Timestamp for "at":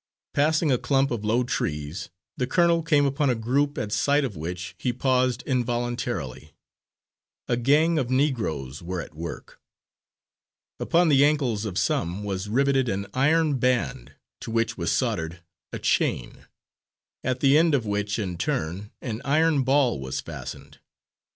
3.77-3.91, 8.99-9.13, 17.23-17.39